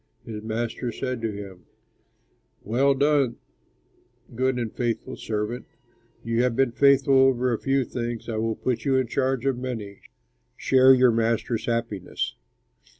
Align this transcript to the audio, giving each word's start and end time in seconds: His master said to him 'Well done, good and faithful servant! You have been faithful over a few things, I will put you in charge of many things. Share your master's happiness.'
His 0.25 0.41
master 0.41 0.91
said 0.91 1.21
to 1.21 1.31
him 1.31 1.65
'Well 2.63 2.95
done, 2.95 3.35
good 4.33 4.57
and 4.57 4.73
faithful 4.73 5.15
servant! 5.15 5.67
You 6.23 6.41
have 6.41 6.55
been 6.55 6.71
faithful 6.71 7.13
over 7.13 7.53
a 7.53 7.59
few 7.59 7.85
things, 7.85 8.27
I 8.27 8.37
will 8.37 8.55
put 8.55 8.83
you 8.83 8.97
in 8.97 9.05
charge 9.05 9.45
of 9.45 9.59
many 9.59 9.85
things. 9.93 10.05
Share 10.57 10.91
your 10.91 11.11
master's 11.11 11.67
happiness.' 11.67 12.33